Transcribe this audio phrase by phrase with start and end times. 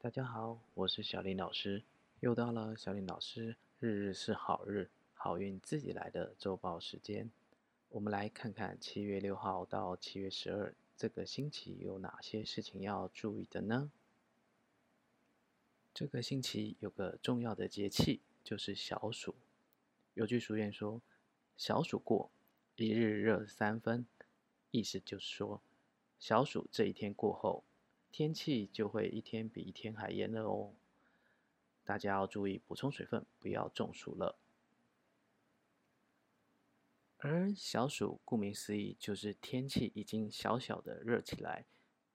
[0.00, 1.82] 大家好，我是小林老师。
[2.20, 7.28] 又到了小林老师日日是好日，好运自己来的周报时间。
[7.88, 13.90] 我们来看看七月六号到七月十二这个星期有哪些事情要注意的呢？
[15.92, 19.34] 这个星期有个重要的节气，就是小暑。
[20.14, 21.02] 有句俗谚说
[21.58, 22.30] ：“小暑过，
[22.76, 24.06] 一日热三分。”
[24.70, 25.60] 意思就是说，
[26.20, 27.64] 小暑这一天过后，
[28.10, 30.72] 天气就会一天比一天还炎热哦。
[31.84, 34.38] 大家要注意补充水分，不要中暑了。
[37.18, 41.64] 而小暑顾名思义，就是天气已经小小的热起来，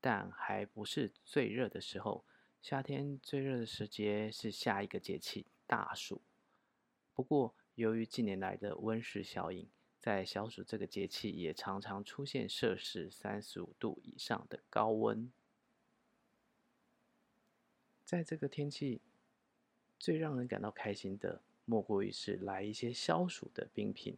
[0.00, 2.24] 但还不是最热的时候。
[2.60, 6.20] 夏天最热的时节是下一个节气大暑。
[7.14, 9.68] 不过，由于近年来的温室效应，
[10.00, 15.30] 在小暑这个节气也常常出现摄氏三十五度以上的高温。
[18.08, 19.02] 在这个天气，
[19.98, 24.16] 最让人感到开心的，莫过于是来一些消暑的冰品，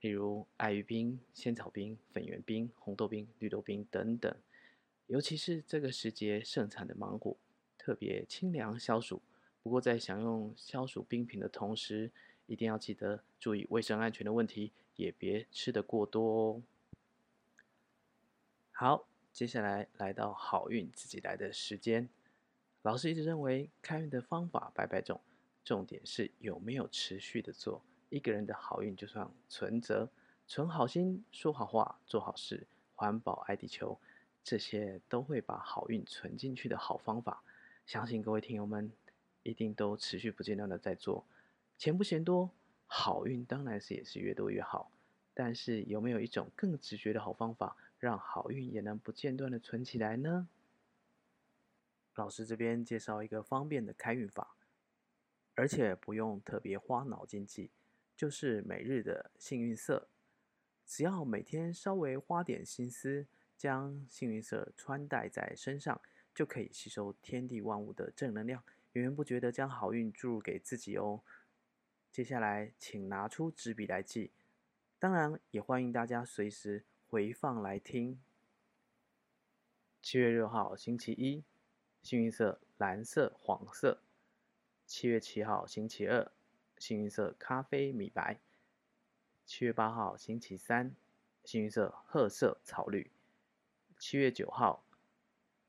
[0.00, 4.36] 例如艾玉冰、仙草冰、粉圆冰、红豆冰、绿豆冰等等。
[5.06, 7.36] 尤其是这个时节盛产的芒果，
[7.78, 9.22] 特别清凉消暑。
[9.62, 12.10] 不过，在享用消暑冰品的同时，
[12.46, 16.62] 一定要记得注意卫生安全的问题，也别吃得过多哦。
[18.72, 22.08] 好，接下来来到好运自己来的时间。
[22.86, 25.20] 老师一直认为，开运的方法百百种，
[25.64, 27.82] 重点是有没有持续的做。
[28.10, 30.08] 一个人的好运就算存折，
[30.46, 32.64] 存好心，说好话，做好事，
[32.94, 33.98] 环保爱地球，
[34.44, 37.42] 这些都会把好运存进去的好方法。
[37.86, 38.92] 相信各位听友们
[39.42, 41.24] 一定都持续不间断的在做。
[41.76, 42.48] 钱不嫌多，
[42.86, 44.92] 好运当然是也是越多越好。
[45.34, 50.46] 但是有没有一种更直觉的好方法，让好运也能不间断的存起来呢？
[52.16, 54.56] 老师这边介绍一个方便的开运法，
[55.54, 57.70] 而且不用特别花脑筋记，
[58.16, 60.08] 就是每日的幸运色，
[60.86, 63.26] 只要每天稍微花点心思，
[63.58, 66.00] 将幸运色穿戴在身上，
[66.34, 71.20] 就可以吸收天地万物的正能量，源源不绝的将好运注入给自己哦。
[72.10, 74.30] 接下来，请拿出纸笔来记，
[74.98, 78.18] 当然也欢迎大家随时回放来听。
[80.00, 81.44] 七月六号，星期一。
[82.06, 84.00] 幸运色蓝色、黄色。
[84.86, 86.30] 七月七号星期二，
[86.78, 88.38] 幸运色咖啡、米白。
[89.44, 90.94] 七月八号星期三，
[91.42, 93.10] 幸运色褐色、草绿。
[93.98, 94.84] 七月九号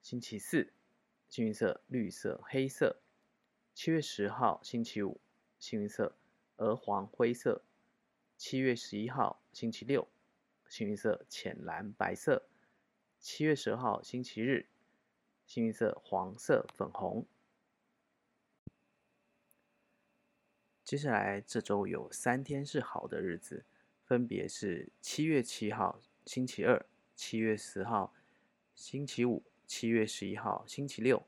[0.00, 0.72] 星期四，
[1.28, 3.02] 幸运色绿色、黑色。
[3.74, 5.20] 七月十号星期五，
[5.58, 6.16] 幸运色
[6.58, 7.64] 鹅黄、灰色。
[8.36, 10.06] 七月十一号星期六，
[10.68, 12.48] 幸运色浅蓝、白色。
[13.18, 14.68] 七月十二号星期日。
[15.50, 17.26] 幸运色黄色、粉红。
[20.84, 23.64] 接下来这周有三天是好的日子，
[24.04, 28.14] 分别是七月七号星期二、七月十号
[28.76, 31.20] 星期五、七月十一号星期六。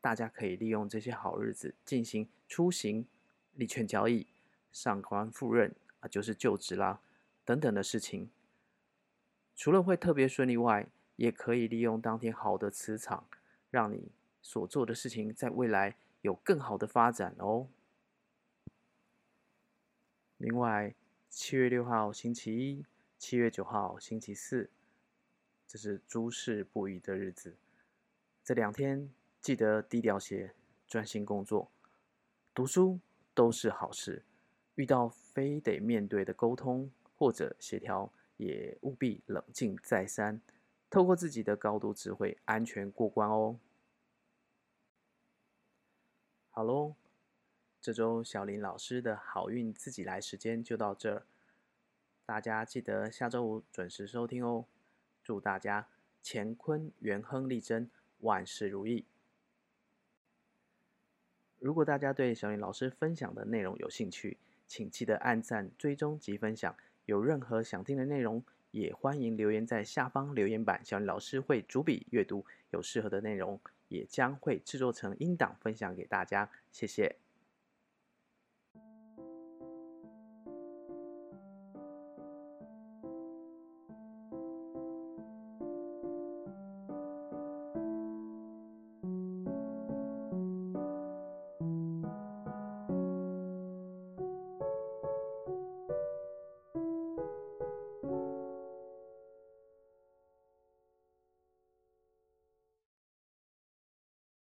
[0.00, 3.06] 大家可以利用这些好日子进行出行、
[3.52, 4.26] 利券交易、
[4.72, 7.02] 上官赴任啊，就是就职啦
[7.44, 8.30] 等等的事情。
[9.54, 10.88] 除了会特别顺利外，
[11.18, 13.28] 也可以利用当天好的磁场，
[13.70, 17.66] 让你所做的事情在未来有更好的发展哦。
[20.36, 20.94] 另外，
[21.28, 22.84] 七月六号星期一，
[23.18, 24.70] 七月九号星期四，
[25.66, 27.56] 这是诸事不宜的日子。
[28.44, 30.54] 这两天记得低调些，
[30.86, 31.68] 专心工作、
[32.54, 33.00] 读书
[33.34, 34.24] 都是好事。
[34.76, 40.40] 遇到非得面对的沟通或者协调，也务必冷静再三。
[40.90, 43.58] 透过自己的高度智慧，安全过关哦。
[46.50, 46.94] 好喽，
[47.80, 51.26] 这周小林老师的好运自己来时间就到这儿，
[52.24, 54.64] 大家记得下周五准时收听哦。
[55.22, 55.88] 祝大家
[56.24, 57.90] 乾坤元亨利贞，
[58.20, 59.04] 万事如意。
[61.58, 66.74] 如果大家对小林老师分享的内容有兴趣，请记得按赞、追踪及分享。
[67.04, 76.50] 有任何想听的内容，也欢迎留言在下方留言板，小林老师会逐笔阅读，有适合的内容也将会制作成音档分享给大家。
[76.70, 77.27] 谢谢。